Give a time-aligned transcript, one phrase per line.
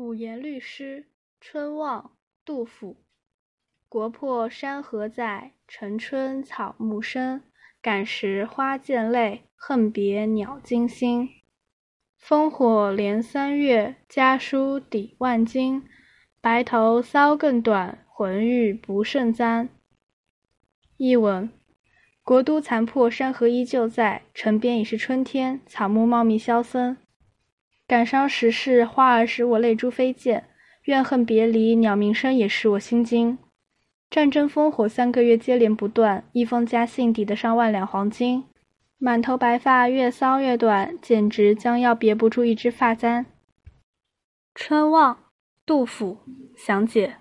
[0.00, 1.04] 五言律诗，
[1.42, 2.96] 春望，杜甫。
[3.86, 7.42] 国破山河在，城春草木深。
[7.82, 11.28] 感时花溅泪，恨别鸟惊心。
[12.18, 15.86] 烽火连三月，家书抵万金。
[16.40, 19.68] 白头搔更短，浑欲不胜簪。
[20.96, 21.50] 译文：
[22.22, 26.96] 国都残破，山河依旧在，城边已是春天，草木茂密萧森。
[27.90, 30.44] 感伤时事，花儿使我泪珠飞溅；
[30.84, 33.36] 怨恨别离，鸟鸣声也使我心惊。
[34.08, 38.44] 战争烽火三个月接连不断，一封家信抵得上万两黄金。
[38.98, 43.26] 满头白发越搔越短，简直将要别不住一只发簪。
[44.54, 45.24] 春望，
[45.66, 46.18] 杜甫。
[46.56, 47.16] 详解：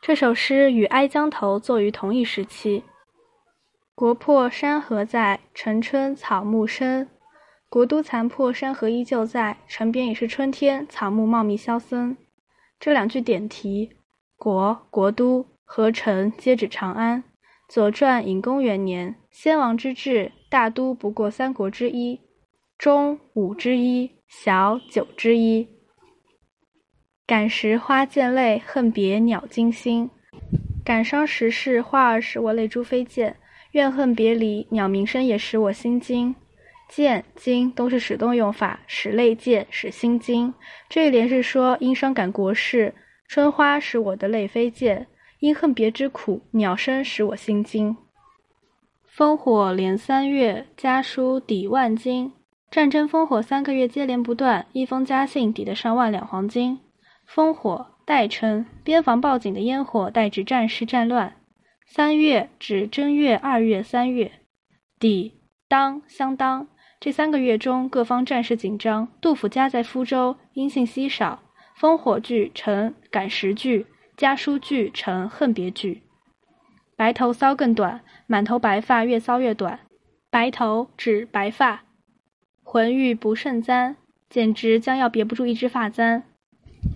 [0.00, 2.82] 这首诗与《哀江头》作于同一时期。
[3.94, 7.10] 国破山河在，城春草木深。
[7.68, 12.16] 国都残破，山河依旧在，城边已是春天，草木茂密萧森。
[12.78, 13.90] 这两句点题，
[14.36, 17.22] 国、国都和城皆指长安。
[17.68, 22.20] 《左传》隐公元年，先王之治，大都不过三国之一，
[22.78, 25.66] 中五之一，小九之一。
[27.26, 30.08] 感时花溅泪，恨别鸟惊心。
[30.84, 33.34] 感伤时事，花儿使我泪珠飞溅；
[33.72, 36.32] 怨恨别离，鸟鸣声也使我心惊。
[36.88, 40.54] 溅、惊都是使动用法，使泪溅，使心惊。
[40.88, 42.94] 这一联是说，因伤感国事，
[43.26, 45.06] 春花使我的泪飞溅；
[45.40, 47.96] 因恨别之苦，鸟声使我心惊。
[49.16, 52.32] 烽火连三月，家书抵万金。
[52.70, 56.80] 战争烽火三个月接连不断，一封家信抵得上万两黄金。
[57.28, 61.34] 烽火代称，边防报警的烟火，代指战事战乱。
[61.86, 64.32] 三月指正月、二月、三月。
[64.98, 66.68] 抵当相当。
[66.98, 69.08] 这三个月中，各方战事紧张。
[69.20, 71.42] 杜甫家在福州，音信稀少。
[71.78, 73.86] 烽火聚成感时句，
[74.16, 76.02] 家书聚成恨别句。
[76.96, 79.80] 白头搔更短，满头白发越搔越短。
[80.30, 81.84] 白头指白发，
[82.62, 83.96] 浑欲不胜簪，
[84.30, 86.22] 简直将要别不住一只发簪。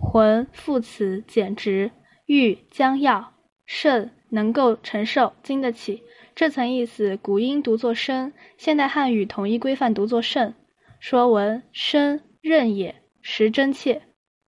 [0.00, 1.90] 浑副词，简直。
[2.24, 3.34] 欲将要，
[3.66, 6.02] 胜能够承受，经得起。
[6.40, 10.54] 这层意思，古音读作生，现代汉语统一规范读作胜。
[10.98, 14.00] 说文：生，刃也，实真切。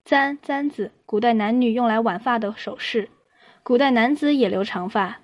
[0.06, 3.09] 簪，簪子，古代男女用来挽发的首饰。
[3.62, 5.19] 古代男子也留长发。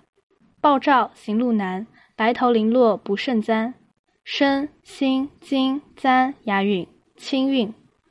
[0.59, 3.73] 鲍照，行路难，白头零落不胜簪。
[4.25, 6.85] 生，心，金，簪，押韵，
[7.15, 7.73] 清韵。